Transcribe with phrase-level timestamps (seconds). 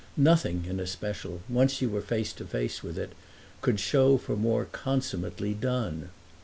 [0.17, 3.13] Nothing, in especial, once you were face to face with it,
[3.61, 6.09] could show for more consummately done.